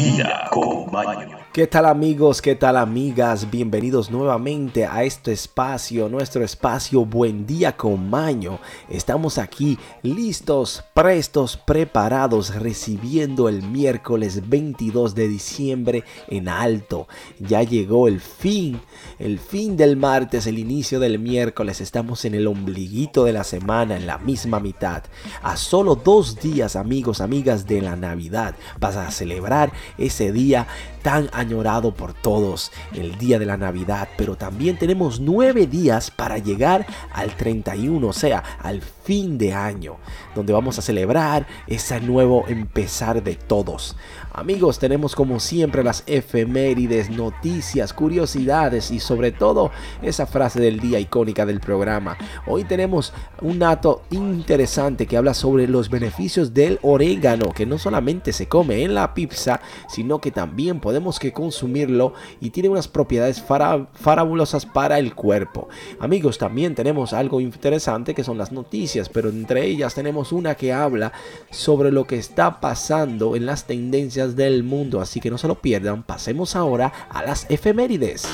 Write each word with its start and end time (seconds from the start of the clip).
día 0.00 0.44
con 0.50 0.90
Maño. 0.92 1.45
¿Qué 1.56 1.66
tal 1.66 1.86
amigos? 1.86 2.42
¿Qué 2.42 2.54
tal 2.54 2.76
amigas? 2.76 3.50
Bienvenidos 3.50 4.10
nuevamente 4.10 4.84
a 4.84 5.04
este 5.04 5.32
espacio, 5.32 6.06
nuestro 6.10 6.44
espacio 6.44 7.06
Buen 7.06 7.46
Día 7.46 7.78
con 7.78 8.10
Maño. 8.10 8.58
Estamos 8.90 9.38
aquí 9.38 9.78
listos, 10.02 10.84
prestos, 10.92 11.56
preparados, 11.56 12.54
recibiendo 12.56 13.48
el 13.48 13.62
miércoles 13.62 14.46
22 14.50 15.14
de 15.14 15.28
diciembre 15.28 16.04
en 16.28 16.50
alto. 16.50 17.08
Ya 17.38 17.62
llegó 17.62 18.06
el 18.06 18.20
fin, 18.20 18.78
el 19.18 19.38
fin 19.38 19.78
del 19.78 19.96
martes, 19.96 20.46
el 20.46 20.58
inicio 20.58 21.00
del 21.00 21.18
miércoles. 21.18 21.80
Estamos 21.80 22.26
en 22.26 22.34
el 22.34 22.48
ombliguito 22.48 23.24
de 23.24 23.32
la 23.32 23.44
semana, 23.44 23.96
en 23.96 24.06
la 24.06 24.18
misma 24.18 24.60
mitad. 24.60 25.04
A 25.42 25.56
solo 25.56 25.94
dos 25.94 26.38
días, 26.38 26.76
amigos, 26.76 27.22
amigas, 27.22 27.66
de 27.66 27.80
la 27.80 27.96
Navidad, 27.96 28.56
vas 28.78 28.96
a 28.96 29.10
celebrar 29.10 29.72
ese 29.96 30.32
día 30.32 30.66
tan 31.06 31.30
añorado 31.46 31.94
por 31.94 32.12
todos, 32.12 32.72
el 32.92 33.16
día 33.18 33.38
de 33.38 33.46
la 33.46 33.56
Navidad, 33.56 34.08
pero 34.16 34.36
también 34.36 34.76
tenemos 34.76 35.20
nueve 35.20 35.66
días 35.66 36.10
para 36.10 36.38
llegar 36.38 36.86
al 37.12 37.36
31, 37.36 38.06
o 38.06 38.12
sea, 38.12 38.42
al 38.60 38.82
fin 38.82 39.38
de 39.38 39.52
año, 39.52 39.96
donde 40.34 40.52
vamos 40.52 40.78
a 40.78 40.82
celebrar 40.82 41.46
ese 41.68 42.00
nuevo 42.00 42.44
empezar 42.48 43.22
de 43.22 43.36
todos. 43.36 43.96
Amigos, 44.32 44.78
tenemos 44.78 45.14
como 45.14 45.40
siempre 45.40 45.84
las 45.84 46.02
efemérides, 46.06 47.08
noticias, 47.08 47.92
curiosidades 47.92 48.90
y 48.90 49.00
sobre 49.00 49.30
todo 49.32 49.70
esa 50.02 50.26
frase 50.26 50.60
del 50.60 50.80
día 50.80 50.98
icónica 50.98 51.46
del 51.46 51.60
programa. 51.60 52.18
Hoy 52.46 52.64
tenemos 52.64 53.14
un 53.40 53.60
dato 53.60 54.02
interesante 54.10 55.06
que 55.06 55.16
habla 55.16 55.34
sobre 55.34 55.68
los 55.68 55.88
beneficios 55.88 56.52
del 56.52 56.78
orégano, 56.82 57.52
que 57.52 57.64
no 57.64 57.78
solamente 57.78 58.32
se 58.32 58.48
come 58.48 58.82
en 58.82 58.94
la 58.94 59.14
pizza, 59.14 59.60
sino 59.88 60.20
que 60.20 60.32
también 60.32 60.80
podemos 60.80 61.18
que 61.18 61.32
consumirlo 61.36 62.14
y 62.40 62.48
tiene 62.48 62.70
unas 62.70 62.88
propiedades 62.88 63.44
farabulosas 63.44 64.64
para 64.64 64.98
el 64.98 65.14
cuerpo. 65.14 65.68
Amigos, 66.00 66.38
también 66.38 66.74
tenemos 66.74 67.12
algo 67.12 67.42
interesante 67.42 68.14
que 68.14 68.24
son 68.24 68.38
las 68.38 68.52
noticias, 68.52 69.10
pero 69.10 69.28
entre 69.28 69.66
ellas 69.66 69.94
tenemos 69.94 70.32
una 70.32 70.54
que 70.54 70.72
habla 70.72 71.12
sobre 71.50 71.92
lo 71.92 72.06
que 72.06 72.16
está 72.16 72.58
pasando 72.58 73.36
en 73.36 73.44
las 73.44 73.66
tendencias 73.66 74.34
del 74.34 74.64
mundo, 74.64 75.02
así 75.02 75.20
que 75.20 75.30
no 75.30 75.36
se 75.36 75.46
lo 75.46 75.56
pierdan. 75.56 76.04
Pasemos 76.04 76.56
ahora 76.56 76.90
a 77.10 77.22
las 77.22 77.44
efemérides. 77.50 78.26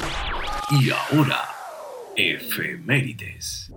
Y 0.71 0.91
ahora, 0.91 1.41
efemérides. 2.15 3.73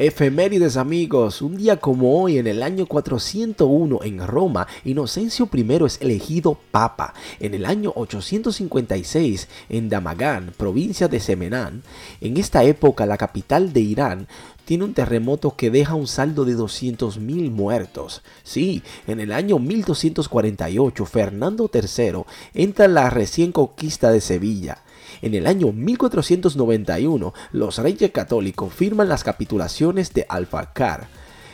Efemérides 0.00 0.78
amigos, 0.78 1.42
un 1.42 1.58
día 1.58 1.76
como 1.76 2.22
hoy 2.22 2.38
en 2.38 2.46
el 2.46 2.62
año 2.62 2.86
401 2.86 4.00
en 4.02 4.26
Roma, 4.26 4.66
Inocencio 4.82 5.46
I 5.52 5.84
es 5.84 6.00
elegido 6.00 6.58
papa. 6.70 7.12
En 7.38 7.52
el 7.52 7.66
año 7.66 7.92
856 7.94 9.46
en 9.68 9.90
Damagán, 9.90 10.54
provincia 10.56 11.06
de 11.06 11.20
Semenán, 11.20 11.82
en 12.22 12.38
esta 12.38 12.64
época 12.64 13.04
la 13.04 13.18
capital 13.18 13.74
de 13.74 13.80
Irán 13.80 14.26
tiene 14.64 14.84
un 14.84 14.94
terremoto 14.94 15.56
que 15.56 15.70
deja 15.70 15.94
un 15.94 16.06
saldo 16.06 16.44
de 16.44 16.56
200.000 16.56 17.50
muertos. 17.50 18.22
Sí, 18.42 18.82
en 19.06 19.20
el 19.20 19.32
año 19.32 19.58
1248 19.58 21.06
Fernando 21.06 21.70
III 21.72 22.22
entra 22.54 22.84
en 22.84 22.94
la 22.94 23.10
recién 23.10 23.52
conquista 23.52 24.10
de 24.10 24.20
Sevilla. 24.20 24.78
En 25.22 25.34
el 25.34 25.46
año 25.46 25.72
1491 25.72 27.34
los 27.52 27.78
reyes 27.78 28.10
católicos 28.10 28.72
firman 28.72 29.08
las 29.08 29.24
capitulaciones 29.24 30.12
de 30.12 30.26
Alfacar. 30.28 31.08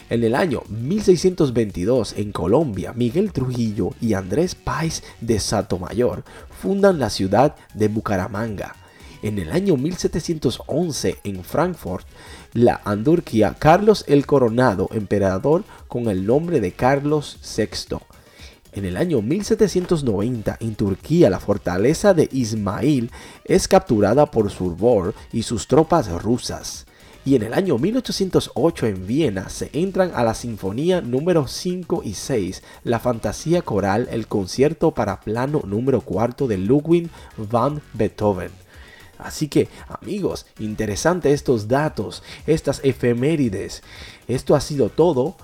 En 0.09 0.23
el 0.23 0.37
año 0.37 0.62
1622 0.69 2.15
en 2.17 2.31
Colombia, 2.31 2.93
Miguel 2.94 3.33
Trujillo 3.33 3.91
y 4.00 4.15
Andrés 4.15 4.55
Páez 4.55 5.03
de 5.21 5.41
Mayor 5.81 6.23
fundan 6.61 7.00
la 7.00 7.11
ciudad 7.11 7.56
de 7.75 7.88
Bucaramanga. 7.88 8.77
En 9.26 9.41
el 9.41 9.50
año 9.50 9.76
1711 9.76 11.19
en 11.25 11.42
Frankfurt, 11.42 12.06
la 12.53 12.81
Andurquía, 12.84 13.56
Carlos 13.59 14.04
el 14.06 14.25
Coronado, 14.25 14.88
emperador 14.92 15.64
con 15.88 16.06
el 16.06 16.25
nombre 16.26 16.60
de 16.60 16.70
Carlos 16.70 17.37
VI. 17.56 17.97
En 18.70 18.84
el 18.84 18.97
año 18.97 19.22
1790 19.22 20.59
en 20.60 20.76
Turquía 20.76 21.28
la 21.28 21.41
fortaleza 21.41 22.14
de 22.14 22.28
Ismail 22.31 23.10
es 23.44 23.66
capturada 23.66 24.31
por 24.31 24.48
Surbor 24.48 25.12
y 25.32 25.43
sus 25.43 25.66
tropas 25.66 26.08
rusas. 26.22 26.87
Y 27.25 27.34
en 27.34 27.43
el 27.43 27.54
año 27.54 27.78
1808 27.78 28.87
en 28.87 29.08
Viena 29.08 29.48
se 29.48 29.70
entran 29.72 30.12
a 30.14 30.22
la 30.22 30.34
Sinfonía 30.34 31.00
número 31.00 31.48
5 31.48 32.03
y 32.04 32.14
6, 32.14 32.62
la 32.84 33.00
fantasía 33.00 33.62
coral, 33.62 34.06
el 34.12 34.28
concierto 34.28 34.93
para 34.93 35.19
plano 35.19 35.62
número 35.66 36.00
4 36.03 36.47
de 36.47 36.58
Ludwig 36.58 37.10
van 37.37 37.82
Beethoven. 37.93 38.66
Así 39.19 39.49
que 39.49 39.69
amigos, 39.88 40.47
interesante 40.59 41.32
estos 41.32 41.69
datos, 41.69 42.22
estas 42.47 42.81
efemérides. 42.84 43.82
Esto 44.28 44.54
ha 44.54 44.60
sido 44.60 44.88
todo 44.88 45.37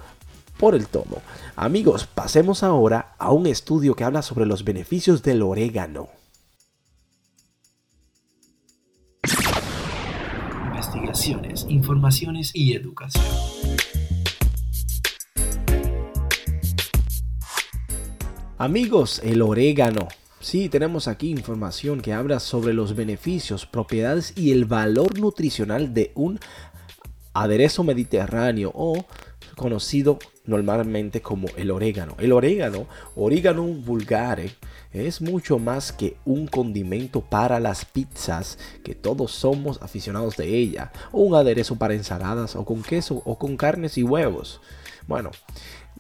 por 0.59 0.75
el 0.75 0.87
tomo. 0.87 1.23
Amigos, 1.57 2.07
pasemos 2.07 2.63
ahora 2.63 3.15
a 3.19 3.33
un 3.33 3.47
estudio 3.47 3.95
que 3.95 4.05
habla 4.05 4.23
sobre 4.23 4.47
los 4.47 4.65
beneficios 4.65 5.23
del 5.23 5.43
orégano. 5.43 6.09
Investigaciones, 10.69 11.67
informaciones 11.69 12.51
y 12.55 12.75
educación. 12.75 13.25
Amigos, 18.59 19.21
el 19.25 19.43
orégano. 19.43 20.07
Sí, 20.43 20.69
tenemos 20.69 21.07
aquí 21.07 21.31
información 21.31 22.01
que 22.01 22.13
habla 22.13 22.41
sobre 22.41 22.75
los 22.75 22.97
beneficios, 22.97 23.65
propiedades 23.65 24.33
y 24.37 24.51
el 24.51 24.65
valor 24.65 25.17
nutricional 25.17 25.95
de 25.95 26.11
un 26.17 26.41
aderezo 27.33 27.85
mediterráneo 27.85 28.73
o 28.75 29.07
conocido 29.55 30.19
normalmente 30.45 31.23
como 31.23 31.47
el 31.57 31.71
orégano. 31.71 32.17
El 32.19 32.33
orégano, 32.33 32.89
orégano 33.15 33.63
vulgare, 33.63 34.51
es 34.91 35.23
mucho 35.23 35.61
más 35.61 35.93
que 35.93 36.17
un 36.25 36.49
condimento 36.49 37.21
para 37.21 37.61
las 37.61 37.85
pizzas, 37.85 38.59
que 38.83 38.97
todos 38.97 39.31
somos 39.31 39.81
aficionados 39.81 40.37
de 40.37 40.49
ella, 40.49 40.91
o 41.13 41.21
un 41.21 41.37
aderezo 41.37 41.77
para 41.77 41.95
ensaladas, 41.95 42.57
o 42.57 42.65
con 42.65 42.83
queso, 42.83 43.23
o 43.25 43.39
con 43.39 43.57
carnes 43.57 43.97
y 43.97 44.03
huevos. 44.03 44.61
Bueno, 45.07 45.31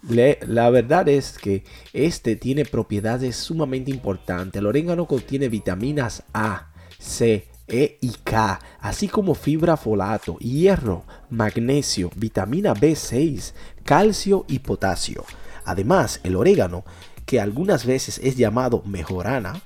la 0.03 0.71
verdad 0.71 1.09
es 1.09 1.39
que 1.39 1.65
este 1.93 2.37
tiene 2.37 2.65
propiedades 2.65 3.37
sumamente 3.37 3.91
importantes. 3.91 4.59
El 4.59 4.67
orégano 4.67 5.07
contiene 5.07 5.49
vitaminas 5.49 6.25
A, 6.35 6.73
C, 6.99 7.49
e 7.69 7.99
y 8.01 8.11
K, 8.25 8.61
así 8.81 9.09
como 9.09 9.35
fibra 9.35 9.77
folato, 9.77 10.37
hierro, 10.39 11.05
magnesio, 11.31 12.11
vitamina 12.17 12.75
B6, 12.75 13.55
calcio 13.85 14.45
y 14.49 14.59
potasio. 14.59 15.25
Además, 15.65 16.21
el 16.25 16.37
orégano, 16.37 16.85
que 17.25 17.41
algunas 17.41 17.87
veces 17.87 18.21
es 18.23 18.37
llamado 18.37 18.83
mejorana, 18.85 19.62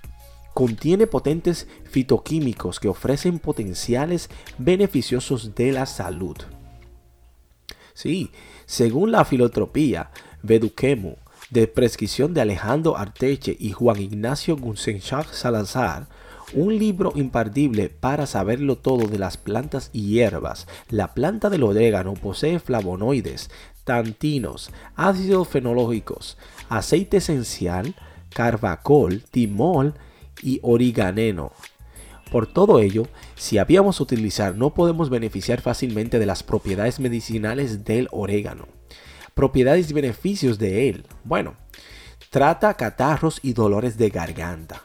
contiene 0.55 1.07
potentes 1.07 1.67
fitoquímicos 1.91 2.79
que 2.81 2.89
ofrecen 2.89 3.39
potenciales 3.39 4.31
beneficiosos 4.59 5.55
de 5.55 5.73
la 5.73 5.87
salud. 5.87 6.37
Sí, 7.93 8.31
según 8.67 9.11
la 9.11 9.25
filotropía 9.25 10.11
Veduquemu, 10.43 11.17
de 11.51 11.67
prescripción 11.67 12.35
de 12.35 12.41
Alejandro 12.41 12.97
Arteche 12.97 13.57
y 13.59 13.73
Juan 13.73 14.01
Ignacio 14.01 14.57
Gunsenchak 14.57 15.33
Salazar, 15.33 16.09
un 16.55 16.79
libro 16.79 17.13
imperdible 17.15 17.89
para 17.89 18.27
saberlo 18.27 18.77
todo 18.77 19.09
de 19.09 19.19
las 19.19 19.37
plantas 19.37 19.91
y 19.93 20.09
hierbas. 20.09 20.67
La 20.89 21.15
planta 21.15 21.51
del 21.51 21.63
orégano 21.65 22.15
posee 22.15 22.59
flavonoides, 22.59 23.51
tantinos, 23.85 24.71
ácidos 24.95 25.49
fenológicos, 25.49 26.37
aceite 26.69 27.19
esencial, 27.19 27.95
carbacol, 28.31 29.23
timol 29.31 29.95
y 30.43 30.61
origaneno. 30.63 31.53
Por 32.31 32.47
todo 32.47 32.81
ello, 32.81 33.07
si 33.37 33.59
habíamos 33.59 34.01
utilizar, 34.01 34.57
no 34.57 34.75
podemos 34.75 35.11
beneficiar 35.11 35.61
fácilmente 35.61 36.19
de 36.19 36.27
las 36.27 36.43
propiedades 36.43 36.99
medicinales 36.99 37.85
del 37.85 38.09
orégano. 38.11 38.67
Propiedades 39.37 39.91
y 39.91 39.93
beneficios 39.93 40.59
de 40.59 40.89
él. 40.89 41.05
Bueno, 41.23 41.57
trata 42.31 42.73
catarros 42.73 43.39
y 43.43 43.53
dolores 43.53 43.99
de 43.99 44.09
garganta. 44.09 44.85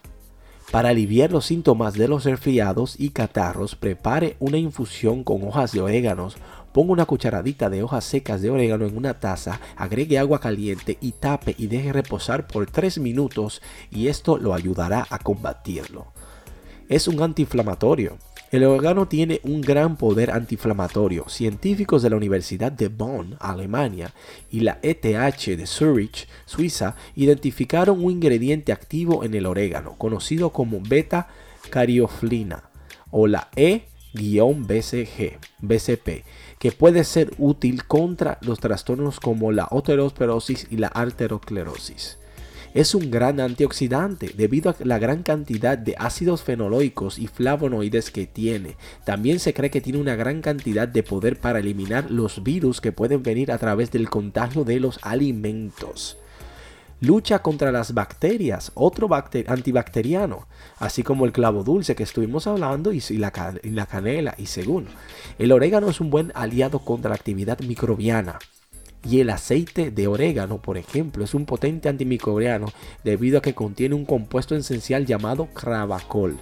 Para 0.74 0.90
aliviar 0.90 1.32
los 1.32 1.46
síntomas 1.46 1.94
de 1.94 2.10
los 2.10 2.26
resfriados 2.26 3.00
y 3.00 3.12
catarros, 3.12 3.78
prepare 3.78 4.36
una 4.40 4.58
infusión 4.58 5.24
con 5.24 5.48
hojas 5.48 5.72
de 5.72 5.80
oréganos. 5.80 6.36
Ponga 6.74 6.92
una 6.92 7.06
cucharadita 7.06 7.70
de 7.70 7.82
hojas 7.82 8.04
secas 8.04 8.42
de 8.42 8.50
orégano 8.50 8.86
en 8.86 8.98
una 8.98 9.22
taza, 9.22 9.62
agregue 9.78 10.20
agua 10.20 10.42
caliente 10.42 10.98
y 11.00 11.14
tape 11.14 11.56
y 11.58 11.68
deje 11.68 11.94
reposar 11.94 12.46
por 12.48 12.70
3 12.70 12.98
minutos 12.98 13.62
y 13.90 14.10
esto 14.10 14.38
lo 14.38 14.54
ayudará 14.54 15.08
a 15.10 15.20
combatirlo. 15.20 16.08
Es 16.90 17.08
un 17.08 17.22
antiinflamatorio. 17.22 18.18
El 18.52 18.66
orégano 18.66 19.08
tiene 19.08 19.40
un 19.46 19.62
gran 19.62 19.96
poder 19.96 20.30
antiinflamatorio. 20.32 21.30
Científicos 21.30 22.02
de 22.02 22.10
la 22.10 22.18
Universidad 22.18 22.70
de 22.70 22.90
Bonn, 22.90 23.38
Alemania, 23.40 24.14
y 24.50 24.60
la 24.60 24.78
ETH 24.82 25.06
de 25.06 25.66
Zurich, 25.66 26.28
Suiza, 26.46 26.98
identificaron 27.16 28.04
un 28.04 28.12
ingrediente 28.12 28.74
activo 28.74 29.24
en 29.24 29.36
el 29.36 29.46
orégano, 29.46 29.98
conocido 29.98 30.50
como 30.50 30.82
beta-carioflina, 30.82 32.70
o 33.10 33.28
la 33.28 33.48
E-BCG, 33.56 35.40
BCP, 35.60 36.26
que 36.60 36.74
puede 36.74 37.06
ser 37.06 37.32
útil 37.38 37.86
contra 37.86 38.38
los 38.42 38.60
trastornos 38.60 39.22
como 39.22 39.54
la 39.54 39.70
osteoporosis 39.72 40.68
y 40.70 40.76
la 40.76 40.88
arteriosclerosis. 40.90 42.21
Es 42.74 42.96
un 42.96 43.12
gran 43.12 43.42
antioxidante 43.42 44.32
debido 44.36 44.70
a 44.70 44.76
la 44.86 44.98
gran 44.98 45.24
cantidad 45.24 45.78
de 45.78 45.96
ácidos 45.98 46.44
fenoloicos 46.44 47.20
y 47.20 47.28
flavonoides 47.28 48.12
que 48.12 48.28
tiene. 48.28 48.78
También 49.04 49.40
se 49.40 49.54
cree 49.54 49.70
que 49.70 49.82
tiene 49.82 50.00
una 50.00 50.16
gran 50.16 50.42
cantidad 50.42 50.88
de 50.88 51.04
poder 51.04 51.38
para 51.38 51.60
eliminar 51.60 52.10
los 52.10 52.44
virus 52.44 52.80
que 52.80 52.94
pueden 52.94 53.24
venir 53.24 53.52
a 53.52 53.58
través 53.58 53.92
del 53.92 54.10
contagio 54.10 54.64
de 54.64 54.80
los 54.80 55.00
alimentos 55.02 56.18
lucha 57.02 57.40
contra 57.40 57.72
las 57.72 57.94
bacterias, 57.94 58.72
otro 58.76 59.10
antibacteriano, 59.48 60.48
así 60.78 61.02
como 61.04 61.26
el 61.26 61.32
clavo 61.32 61.64
dulce 61.64 61.96
que 61.96 62.04
estuvimos 62.04 62.46
hablando 62.46 62.94
y, 62.94 63.02
la, 63.18 63.34
y 63.64 63.72
la 63.72 63.88
canela 63.88 64.36
y 64.38 64.46
según. 64.46 64.88
El 65.40 65.52
orégano 65.52 65.90
es 65.90 66.00
un 66.00 66.12
buen 66.12 66.32
aliado 66.36 66.80
contra 66.80 67.10
la 67.10 67.16
actividad 67.16 67.60
microbiana. 67.62 68.38
Y 69.04 69.20
el 69.20 69.30
aceite 69.32 69.90
de 69.92 70.08
orégano, 70.08 70.62
por 70.62 70.78
ejemplo, 70.78 71.24
es 71.24 71.34
un 71.34 71.46
potente 71.46 71.90
antimicrobiano 71.90 72.68
debido 73.04 73.40
a 73.40 73.42
que 73.42 73.56
contiene 73.56 73.96
un 73.96 74.06
compuesto 74.06 74.56
esencial 74.56 75.06
llamado 75.06 75.48
cravacol. 75.48 76.38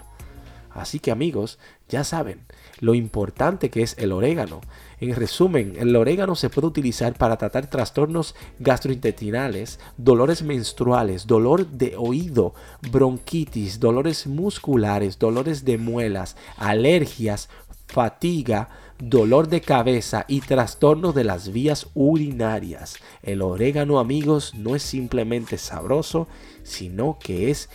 Así 0.72 1.00
que 1.00 1.12
amigos, 1.12 1.58
ya 1.88 2.04
saben 2.04 2.42
lo 2.80 2.94
importante 2.94 3.70
que 3.70 3.82
es 3.82 3.96
el 3.98 4.12
orégano. 4.12 4.62
En 5.00 5.16
resumen, 5.16 5.76
el 5.78 5.96
orégano 5.96 6.36
se 6.36 6.50
puede 6.50 6.68
utilizar 6.68 7.14
para 7.14 7.38
tratar 7.38 7.70
trastornos 7.70 8.36
gastrointestinales, 8.60 9.80
dolores 9.98 10.44
menstruales, 10.44 11.28
dolor 11.28 11.68
de 11.68 11.96
oído, 11.98 12.54
bronquitis, 12.92 13.80
dolores 13.80 14.28
musculares, 14.28 15.20
dolores 15.20 15.66
de 15.66 15.78
muelas, 15.78 16.36
alergias, 16.58 17.50
fatiga, 17.90 18.70
dolor 19.00 19.48
de 19.48 19.62
cabeza 19.62 20.26
y 20.28 20.42
trastornos 20.42 21.16
de 21.16 21.24
las 21.24 21.52
vías 21.52 21.88
urinarias. 21.96 22.98
El 23.24 23.42
orégano, 23.42 24.00
amigos, 24.00 24.54
no 24.54 24.76
es 24.76 24.84
simplemente 24.84 25.58
sabroso, 25.58 26.28
sino 26.64 27.18
que 27.20 27.50
es 27.50 27.70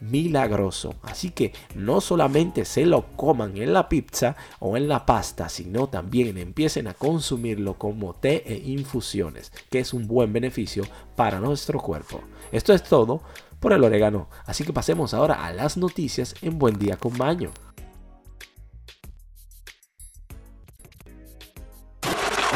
milagroso. 0.00 0.94
Así 1.02 1.30
que 1.30 1.52
no 1.74 2.00
solamente 2.00 2.64
se 2.64 2.84
lo 2.86 3.06
coman 3.16 3.56
en 3.58 3.72
la 3.72 3.88
pizza 3.88 4.36
o 4.58 4.76
en 4.76 4.88
la 4.88 5.06
pasta, 5.06 5.48
sino 5.48 5.88
también 5.88 6.36
empiecen 6.38 6.88
a 6.88 6.94
consumirlo 6.94 7.74
como 7.74 8.14
té 8.14 8.42
e 8.46 8.56
infusiones, 8.70 9.52
que 9.70 9.78
es 9.78 9.92
un 9.92 10.08
buen 10.08 10.32
beneficio 10.32 10.84
para 11.16 11.38
nuestro 11.38 11.78
cuerpo. 11.80 12.20
Esto 12.50 12.72
es 12.72 12.82
todo 12.82 13.22
por 13.60 13.72
el 13.74 13.84
orégano. 13.84 14.28
Así 14.46 14.64
que 14.64 14.72
pasemos 14.72 15.14
ahora 15.14 15.44
a 15.44 15.52
las 15.52 15.76
noticias 15.76 16.34
en 16.42 16.58
Buen 16.58 16.78
Día 16.78 16.96
con 16.96 17.16
Maño. 17.16 17.50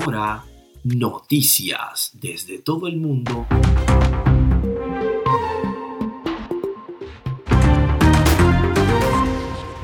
Ahora, 0.04 0.44
noticias 0.82 2.10
desde 2.12 2.58
todo 2.58 2.88
el 2.88 2.98
mundo. 2.98 3.46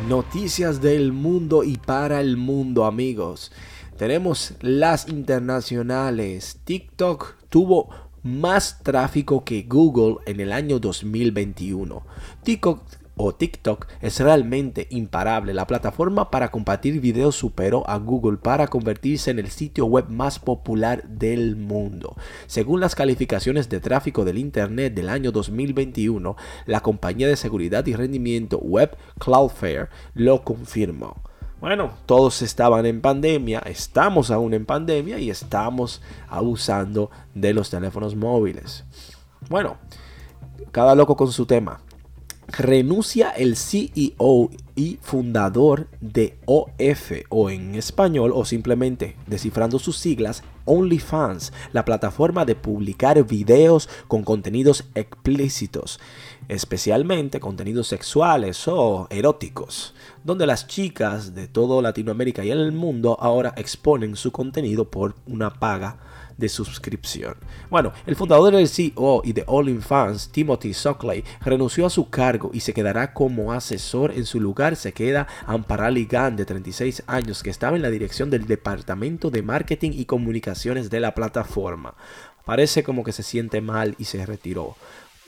Noticias 0.07 0.83
del 0.83 1.15
mundo 1.15 1.65
y 1.65 1.79
para 1.79 2.21
el 2.21 2.37
mundo, 2.37 2.85
amigos. 2.85 3.51
Tenemos 3.97 4.53
las 4.61 5.09
internacionales. 5.09 6.61
TikTok 6.65 7.37
tuvo 7.49 7.89
más 8.23 8.83
tráfico 8.83 9.43
que 9.43 9.63
Google 9.63 10.17
en 10.27 10.41
el 10.41 10.53
año 10.53 10.79
2021. 10.79 12.03
TikTok 12.43 12.83
o 13.23 13.35
TikTok 13.35 13.87
es 14.01 14.19
realmente 14.21 14.87
imparable. 14.91 15.55
La 15.55 15.67
plataforma 15.67 16.31
para 16.31 16.51
compartir 16.51 17.01
videos 17.01 17.37
superó 17.37 17.89
a 17.89 17.99
Google 17.99 18.39
para 18.39 18.69
convertirse 18.69 19.31
en 19.31 19.39
el 19.39 19.51
sitio 19.51 19.87
web 19.87 20.09
más 20.09 20.39
popular 20.39 21.05
del 21.05 21.57
mundo. 21.57 22.17
Según 22.47 22.81
las 22.81 22.95
calificaciones 22.95 23.69
de 23.69 23.81
tráfico 23.81 24.25
del 24.25 24.39
Internet 24.39 24.95
del 24.95 25.09
año 25.09 25.33
2021, 25.33 26.37
la 26.67 26.81
compañía 26.81 27.29
de 27.29 27.37
seguridad 27.37 27.87
y 27.87 27.95
rendimiento 27.95 28.59
web 28.59 28.97
Cloudflare 29.19 29.89
lo 30.15 30.43
confirmó. 30.43 31.23
Bueno, 31.61 31.93
todos 32.07 32.41
estaban 32.41 32.87
en 32.87 33.03
pandemia, 33.03 33.59
estamos 33.59 34.31
aún 34.31 34.55
en 34.55 34.65
pandemia 34.65 35.19
y 35.19 35.29
estamos 35.29 36.01
abusando 36.27 37.11
de 37.35 37.53
los 37.53 37.69
teléfonos 37.69 38.17
móviles. 38.17 38.85
Bueno, 39.51 39.77
cada 40.73 40.95
loco 40.95 41.17
con 41.17 41.31
su 41.33 41.45
tema 41.45 41.83
renuncia 42.56 43.31
el 43.31 43.56
CEO 43.56 44.50
y 44.75 44.99
fundador 45.02 45.88
de 46.00 46.38
OF 46.47 47.12
o 47.29 47.50
en 47.50 47.75
español 47.75 48.32
o 48.35 48.44
simplemente 48.44 49.17
descifrando 49.26 49.79
sus 49.79 49.97
siglas 49.97 50.43
OnlyFans, 50.64 51.52
la 51.73 51.85
plataforma 51.85 52.44
de 52.44 52.55
publicar 52.55 53.23
videos 53.26 53.88
con 54.08 54.23
contenidos 54.23 54.85
explícitos, 54.94 56.00
especialmente 56.49 57.41
contenidos 57.41 57.88
sexuales 57.88 58.69
o 58.69 59.06
eróticos, 59.11 59.94
donde 60.25 60.47
las 60.47 60.67
chicas 60.67 61.35
de 61.35 61.49
todo 61.49 61.82
Latinoamérica 61.82 62.44
y 62.44 62.50
el 62.50 62.73
mundo 62.73 63.17
ahora 63.20 63.52
exponen 63.56 64.17
su 64.17 64.32
contenido 64.32 64.91
por 64.91 65.14
una 65.26 65.50
paga 65.50 65.99
de 66.41 66.49
suscripción. 66.49 67.37
Bueno, 67.71 67.93
el 68.07 68.17
fundador 68.17 68.57
del 68.57 68.69
CEO 68.69 69.23
y 69.25 69.33
de 69.33 69.45
All 69.47 69.81
Fans, 69.81 70.31
Timothy 70.31 70.75
Sockley, 70.75 71.23
renunció 71.41 71.87
a 71.87 71.91
su 71.91 72.11
cargo 72.11 72.51
y 72.53 72.61
se 72.61 72.75
quedará 72.75 73.13
como 73.13 73.53
asesor. 73.53 74.11
En 74.11 74.27
su 74.27 74.41
lugar 74.41 74.75
se 74.75 74.93
queda 74.93 75.29
Amparali 75.47 76.01
Ligan, 76.01 76.35
de 76.35 76.47
36 76.47 77.05
años, 77.07 77.43
que 77.43 77.51
estaba 77.51 77.77
en 77.77 77.83
la 77.83 77.91
dirección 77.91 78.31
del 78.31 78.47
departamento 78.47 79.31
de 79.31 79.43
marketing 79.43 79.91
y 79.95 80.07
comunicaciones 80.07 80.91
de 80.91 81.01
la 81.01 81.15
plataforma. 81.15 81.95
Parece 82.45 82.83
como 82.83 83.05
que 83.05 83.13
se 83.13 83.23
siente 83.23 83.61
mal 83.61 83.95
y 83.99 84.05
se 84.07 84.25
retiró. 84.25 84.77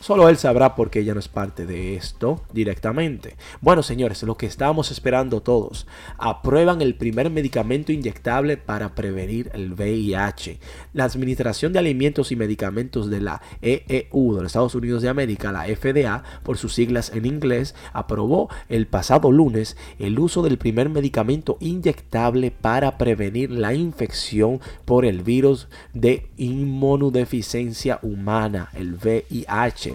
Solo 0.03 0.29
él 0.29 0.37
sabrá 0.37 0.75
por 0.75 0.91
qué 0.91 0.99
ella 0.99 1.15
no 1.15 1.21
es 1.21 1.29
parte 1.29 1.65
de 1.65 1.95
esto 1.95 2.43
directamente. 2.53 3.37
Bueno, 3.61 3.85
señores, 3.85 4.25
lo 4.25 4.37
que 4.37 4.47
estamos 4.47 4.91
esperando 4.91 5.43
todos. 5.43 5.87
Aprueban 6.19 6.83
el 6.83 6.97
primer 6.97 7.31
medicamento 7.31 7.93
inyectable 7.93 8.57
para 8.57 8.97
prevenir 8.97 9.53
el 9.55 9.75
VIH. 9.75 10.59
La 10.93 11.05
Administración 11.05 11.73
de 11.73 11.79
Alimentos 11.79 12.33
y 12.33 12.37
Medicamentos 12.37 13.11
de 13.11 13.21
la 13.21 13.43
EEU 13.61 14.35
de 14.35 14.43
los 14.43 14.47
Estados 14.47 14.75
Unidos 14.75 15.03
de 15.03 15.09
América, 15.09 15.53
la 15.53 15.67
FDA, 15.67 16.25
por 16.43 16.59
sus 16.59 16.75
siglas 16.75 17.13
en 17.15 17.25
inglés, 17.25 17.77
aprobó 17.93 18.51
el 18.69 18.89
pasado 18.89 19.31
lunes 19.31 19.77
el 20.01 20.19
uso 20.19 20.43
del 20.43 20.59
primer 20.59 20.89
medicamento 20.89 21.59
inyectable 21.61 22.51
para 22.51 22.99
prevenir 22.99 23.53
la 23.53 23.73
infección 23.73 24.61
por 24.85 25.05
el 25.05 25.23
virus 25.23 25.69
de 25.95 26.29
inmunodeficiencia 26.39 28.01
humana, 28.03 28.69
el 28.75 28.95
VIH 28.95 29.92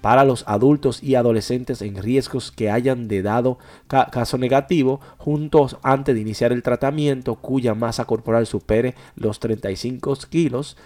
para 0.00 0.24
los 0.24 0.44
adultos 0.46 1.02
y 1.02 1.14
adolescentes 1.14 1.82
en 1.82 1.96
riesgos 1.96 2.52
que 2.52 2.70
hayan 2.70 3.08
de 3.08 3.22
dado 3.22 3.58
caso 3.88 4.38
negativo 4.38 5.00
juntos 5.18 5.78
antes 5.82 6.14
de 6.14 6.20
iniciar 6.20 6.52
el 6.52 6.62
tratamiento 6.62 7.36
cuya 7.36 7.74
masa 7.74 8.04
corporal 8.04 8.46
supere 8.46 8.94
los 9.16 9.40
35 9.40 10.16
kilos, 10.30 10.76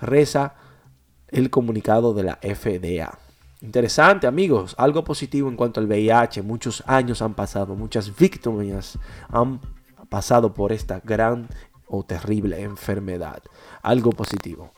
reza 0.00 0.54
el 1.28 1.50
comunicado 1.50 2.14
de 2.14 2.22
la 2.22 2.38
FDA. 2.42 3.18
Interesante 3.62 4.26
amigos, 4.26 4.74
algo 4.78 5.04
positivo 5.04 5.48
en 5.48 5.56
cuanto 5.56 5.80
al 5.80 5.86
VIH. 5.86 6.42
Muchos 6.42 6.82
años 6.86 7.20
han 7.22 7.34
pasado, 7.34 7.74
muchas 7.74 8.16
víctimas 8.16 8.98
han 9.28 9.60
pasado 10.08 10.54
por 10.54 10.72
esta 10.72 11.00
gran 11.04 11.48
o 11.86 12.04
terrible 12.04 12.62
enfermedad. 12.62 13.42
Algo 13.82 14.12
positivo. 14.12 14.72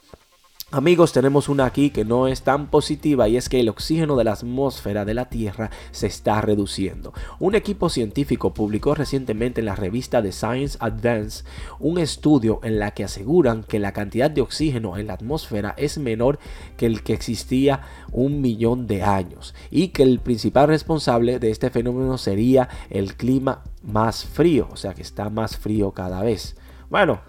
Amigos, 0.75 1.13
tenemos 1.13 1.51
una 1.51 1.67
aquí 1.67 1.91
que 1.91 2.03
no 2.03 2.29
es 2.29 2.45
tan 2.45 2.69
positiva 2.69 3.29
y 3.29 3.37
es 3.37 3.51
que 3.51 3.61
el 3.61 3.69
oxígeno 3.69 4.17
de 4.17 4.25
la 4.25 4.33
atmósfera 4.33 5.05
de 5.05 5.13
la 5.13 5.29
Tierra 5.29 5.71
se 5.91 6.07
está 6.07 6.41
reduciendo. 6.41 7.13
Un 7.39 7.55
equipo 7.55 7.91
científico 7.91 8.55
publicó 8.55 8.95
recientemente 8.95 9.61
en 9.61 9.67
la 9.67 9.75
revista 9.75 10.23
The 10.23 10.33
Science 10.33 10.79
Advance 10.81 11.45
un 11.79 11.99
estudio 11.99 12.59
en 12.63 12.79
la 12.79 12.93
que 12.93 13.05
aseguran 13.05 13.65
que 13.65 13.79
la 13.81 13.93
cantidad 13.93 14.31
de 14.31 14.41
oxígeno 14.41 14.97
en 14.97 15.09
la 15.09 15.13
atmósfera 15.13 15.75
es 15.77 15.99
menor 15.99 16.39
que 16.79 16.87
el 16.87 17.03
que 17.03 17.13
existía 17.13 17.83
un 18.11 18.41
millón 18.41 18.87
de 18.87 19.03
años 19.03 19.55
y 19.71 19.89
que 19.89 20.05
el 20.05 20.21
principal 20.21 20.69
responsable 20.69 21.39
de 21.39 21.51
este 21.51 21.69
fenómeno 21.69 22.17
sería 22.17 22.71
el 22.89 23.15
clima 23.17 23.63
más 23.83 24.25
frío, 24.25 24.69
o 24.73 24.77
sea 24.79 24.95
que 24.95 25.03
está 25.03 25.29
más 25.29 25.59
frío 25.59 25.91
cada 25.91 26.23
vez. 26.23 26.57
Bueno, 26.89 27.21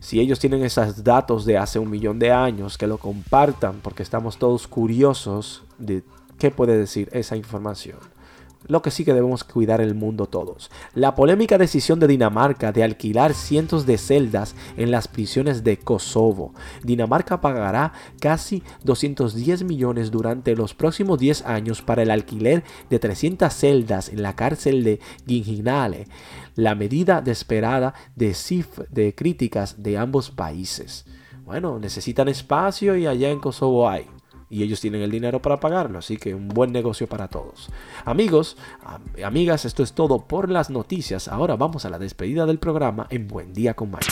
si 0.00 0.18
ellos 0.18 0.38
tienen 0.38 0.64
esos 0.64 1.04
datos 1.04 1.44
de 1.44 1.58
hace 1.58 1.78
un 1.78 1.90
millón 1.90 2.18
de 2.18 2.32
años, 2.32 2.78
que 2.78 2.86
lo 2.86 2.98
compartan 2.98 3.80
porque 3.82 4.02
estamos 4.02 4.38
todos 4.38 4.66
curiosos 4.66 5.62
de 5.78 6.02
qué 6.38 6.50
puede 6.50 6.76
decir 6.76 7.08
esa 7.12 7.36
información. 7.36 7.98
Lo 8.66 8.82
que 8.82 8.90
sí 8.90 9.04
que 9.04 9.14
debemos 9.14 9.44
cuidar 9.44 9.80
el 9.80 9.94
mundo 9.94 10.26
todos. 10.26 10.70
La 10.94 11.14
polémica 11.14 11.58
decisión 11.58 12.00
de 12.00 12.06
Dinamarca 12.06 12.72
de 12.72 12.82
alquilar 12.82 13.34
cientos 13.34 13.86
de 13.86 13.98
celdas 13.98 14.54
en 14.76 14.90
las 14.90 15.08
prisiones 15.08 15.64
de 15.64 15.78
Kosovo. 15.78 16.54
Dinamarca 16.82 17.40
pagará 17.40 17.92
casi 18.20 18.62
210 18.84 19.64
millones 19.64 20.10
durante 20.10 20.54
los 20.54 20.74
próximos 20.74 21.18
10 21.18 21.46
años 21.46 21.82
para 21.82 22.02
el 22.02 22.10
alquiler 22.10 22.64
de 22.88 22.98
300 22.98 23.52
celdas 23.52 24.08
en 24.08 24.22
la 24.22 24.36
cárcel 24.36 24.84
de 24.84 25.00
Ginginale, 25.26 26.06
la 26.54 26.74
medida 26.74 27.20
desesperada 27.20 27.94
de, 28.16 28.36
de 28.90 29.14
críticas 29.14 29.82
de 29.82 29.98
ambos 29.98 30.30
países. 30.30 31.06
Bueno, 31.44 31.78
necesitan 31.78 32.28
espacio 32.28 32.96
y 32.96 33.06
allá 33.06 33.30
en 33.30 33.40
Kosovo 33.40 33.88
hay 33.88 34.06
y 34.50 34.64
ellos 34.64 34.80
tienen 34.80 35.00
el 35.00 35.10
dinero 35.10 35.40
para 35.40 35.60
pagarlo, 35.60 36.00
así 36.00 36.16
que 36.16 36.34
un 36.34 36.48
buen 36.48 36.72
negocio 36.72 37.06
para 37.06 37.28
todos. 37.28 37.70
Amigos, 38.04 38.56
amigas, 39.24 39.64
esto 39.64 39.84
es 39.84 39.92
todo 39.92 40.26
por 40.26 40.50
las 40.50 40.68
noticias. 40.68 41.28
Ahora 41.28 41.56
vamos 41.56 41.84
a 41.84 41.90
la 41.90 41.98
despedida 41.98 42.44
del 42.46 42.58
programa 42.58 43.06
en 43.10 43.28
Buen 43.28 43.54
Día 43.54 43.74
con 43.74 43.92
Mayo. 43.92 44.10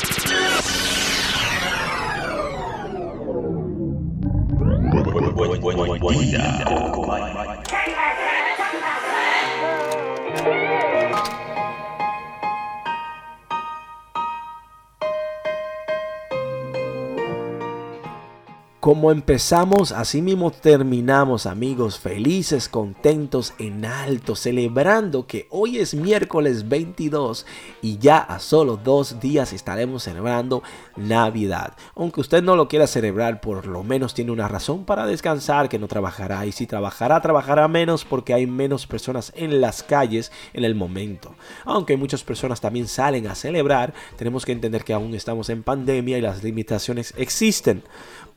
Como 18.89 19.13
empezamos, 19.13 19.93
así 19.93 20.23
mismo 20.23 20.51
terminamos, 20.51 21.45
amigos, 21.45 21.99
felices, 21.99 22.71
contentos, 22.71 23.53
en 23.59 23.85
alto, 23.85 24.35
celebrando 24.35 25.27
que 25.27 25.47
hoy 25.51 25.77
es 25.77 25.93
miércoles 25.93 26.71
22 26.71 27.45
y 27.83 27.99
ya 27.99 28.17
a 28.17 28.39
solo 28.39 28.79
dos 28.79 29.21
días 29.21 29.53
estaremos 29.53 30.05
celebrando 30.05 30.63
Navidad. 30.97 31.75
Aunque 31.97 32.23
usted 32.23 32.43
no 32.43 32.57
lo 32.57 32.67
quiera 32.69 32.87
celebrar, 32.87 33.43
por 33.43 33.67
lo 33.67 33.85
menos 33.85 34.15
tiene 34.15 34.33
una 34.33 34.49
razón 34.49 34.87
para 34.87 35.05
descansar, 35.05 35.69
que 35.69 35.79
no 35.79 35.87
trabajará. 35.87 36.47
Y 36.47 36.53
si 36.53 36.67
trabajará, 36.67 37.21
trabajará 37.21 37.69
menos 37.69 38.07
porque 38.07 38.33
hay 38.33 38.47
menos 38.47 38.87
personas 38.87 39.35
en 39.37 39.61
las 39.61 39.83
calles 39.83 40.33
en 40.55 40.65
el 40.65 40.75
momento. 40.75 41.35
Aunque 41.67 41.99
muchas 41.99 42.25
personas 42.25 42.63
también 42.63 42.89
salen 42.89 43.27
a 43.27 43.35
celebrar, 43.35 43.93
tenemos 44.17 44.47
que 44.47 44.53
entender 44.53 44.83
que 44.83 44.95
aún 44.95 45.15
estamos 45.15 45.51
en 45.51 45.63
pandemia 45.63 46.17
y 46.17 46.23
las 46.23 46.43
limitaciones 46.43 47.13
existen 47.19 47.83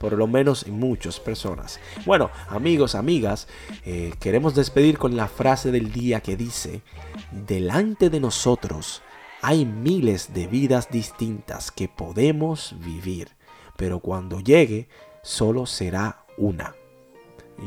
por 0.01 0.13
lo 0.13 0.25
menos 0.25 0.40
en 0.41 0.79
muchas 0.79 1.19
personas. 1.19 1.79
Bueno, 2.05 2.31
amigos, 2.50 2.95
amigas, 2.95 3.48
eh, 3.86 4.13
queremos 4.19 4.55
despedir 4.55 4.98
con 4.98 5.15
la 5.15 5.27
frase 5.27 5.71
del 5.71 5.91
día 5.91 6.21
que 6.21 6.36
dice, 6.36 6.81
delante 7.31 8.10
de 8.10 8.19
nosotros 8.19 9.01
hay 9.41 9.65
miles 9.65 10.33
de 10.33 10.48
vidas 10.48 10.89
distintas 10.89 11.71
que 11.71 11.88
podemos 11.88 12.75
vivir, 12.79 13.29
pero 13.77 14.00
cuando 14.00 14.39
llegue 14.39 14.88
solo 15.24 15.65
será 15.65 16.25
una. 16.38 16.75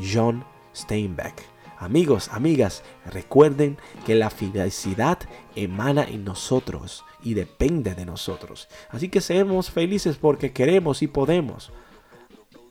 John 0.01 0.45
Steinbeck. 0.75 1.55
Amigos, 1.77 2.29
amigas, 2.31 2.83
recuerden 3.05 3.77
que 4.05 4.15
la 4.15 4.29
felicidad 4.29 5.19
emana 5.55 6.03
en 6.03 6.23
nosotros 6.23 7.03
y 7.21 7.33
depende 7.33 7.95
de 7.95 8.05
nosotros. 8.05 8.69
Así 8.89 9.09
que 9.09 9.19
seamos 9.19 9.71
felices 9.71 10.15
porque 10.15 10.53
queremos 10.53 11.01
y 11.01 11.07
podemos 11.07 11.73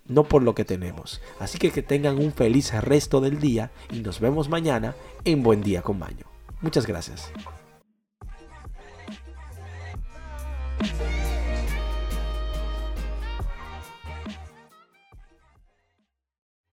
no 0.06 0.24
por 0.24 0.42
lo 0.42 0.54
que 0.54 0.64
tenemos. 0.64 1.20
Así 1.38 1.58
que 1.58 1.70
que 1.70 1.82
tengan 1.82 2.18
un 2.18 2.32
feliz 2.32 2.72
resto 2.82 3.20
del 3.20 3.40
día 3.40 3.70
y 3.90 4.00
nos 4.00 4.20
vemos 4.20 4.48
mañana 4.48 4.94
en 5.24 5.42
Buen 5.42 5.62
Día 5.62 5.82
con 5.82 5.98
Maño. 5.98 6.26
Muchas 6.60 6.86
gracias. 6.86 7.30